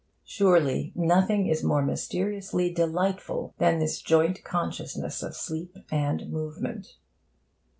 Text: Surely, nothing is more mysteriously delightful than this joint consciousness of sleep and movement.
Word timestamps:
Surely, 0.25 0.91
nothing 0.95 1.45
is 1.45 1.63
more 1.63 1.83
mysteriously 1.83 2.73
delightful 2.73 3.53
than 3.59 3.77
this 3.77 4.01
joint 4.01 4.43
consciousness 4.43 5.21
of 5.21 5.35
sleep 5.35 5.77
and 5.91 6.27
movement. 6.31 6.97